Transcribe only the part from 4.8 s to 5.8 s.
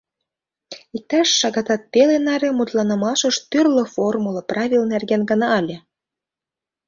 нерген гына ыле.